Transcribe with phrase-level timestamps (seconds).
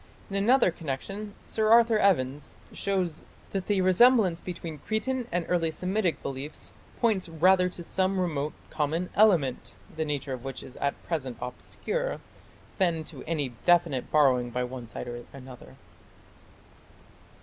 [0.31, 6.23] In another connection Sir Arthur Evans shows that the resemblance between Cretan and early Semitic
[6.23, 11.37] beliefs "points rather to some remote common element, the nature of which is at present
[11.39, 12.19] obscure,
[12.79, 15.75] than to any definite borrowing by one side or another".